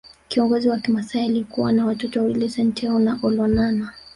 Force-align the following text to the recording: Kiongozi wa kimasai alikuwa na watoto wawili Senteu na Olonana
Kiongozi 0.27 0.69
wa 0.69 0.77
kimasai 0.79 1.25
alikuwa 1.25 1.71
na 1.71 1.85
watoto 1.85 2.19
wawili 2.19 2.49
Senteu 2.49 2.99
na 2.99 3.19
Olonana 3.23 3.93